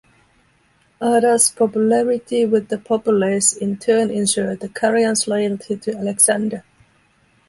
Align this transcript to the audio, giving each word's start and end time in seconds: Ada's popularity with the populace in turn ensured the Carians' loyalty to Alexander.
Ada's 0.99 1.51
popularity 1.51 2.43
with 2.47 2.69
the 2.69 2.79
populace 2.79 3.53
in 3.53 3.77
turn 3.77 4.09
ensured 4.09 4.59
the 4.59 4.67
Carians' 4.67 5.27
loyalty 5.27 5.77
to 5.77 5.95
Alexander. 5.95 6.63